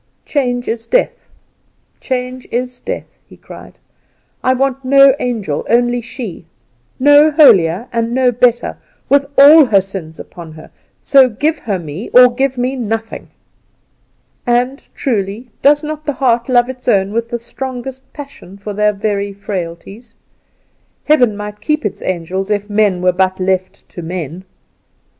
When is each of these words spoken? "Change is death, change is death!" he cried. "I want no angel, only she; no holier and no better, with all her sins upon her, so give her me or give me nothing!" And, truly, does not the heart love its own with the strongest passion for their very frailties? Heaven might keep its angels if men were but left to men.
"Change 0.25 0.67
is 0.67 0.87
death, 0.87 1.29
change 1.99 2.47
is 2.49 2.79
death!" 2.79 3.19
he 3.27 3.37
cried. 3.37 3.77
"I 4.43 4.51
want 4.55 4.83
no 4.83 5.13
angel, 5.19 5.63
only 5.69 6.01
she; 6.01 6.47
no 6.99 7.29
holier 7.29 7.87
and 7.93 8.11
no 8.11 8.31
better, 8.31 8.77
with 9.09 9.27
all 9.37 9.65
her 9.65 9.79
sins 9.79 10.19
upon 10.19 10.53
her, 10.53 10.71
so 11.03 11.29
give 11.29 11.59
her 11.59 11.77
me 11.77 12.09
or 12.15 12.33
give 12.33 12.57
me 12.57 12.75
nothing!" 12.75 13.29
And, 14.47 14.89
truly, 14.95 15.51
does 15.61 15.83
not 15.83 16.07
the 16.07 16.13
heart 16.13 16.49
love 16.49 16.67
its 16.67 16.87
own 16.87 17.13
with 17.13 17.29
the 17.29 17.37
strongest 17.37 18.11
passion 18.11 18.57
for 18.57 18.73
their 18.73 18.93
very 18.93 19.31
frailties? 19.31 20.15
Heaven 21.03 21.37
might 21.37 21.61
keep 21.61 21.85
its 21.85 22.01
angels 22.01 22.49
if 22.49 22.71
men 22.71 23.03
were 23.03 23.11
but 23.13 23.39
left 23.39 23.87
to 23.89 24.01
men. 24.01 24.45